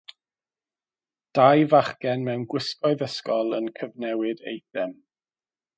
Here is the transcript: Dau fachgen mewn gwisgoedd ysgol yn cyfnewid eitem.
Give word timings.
Dau 1.39 1.61
fachgen 1.73 2.25
mewn 2.29 2.47
gwisgoedd 2.55 3.05
ysgol 3.09 3.57
yn 3.61 3.73
cyfnewid 3.81 4.45
eitem. 4.55 4.99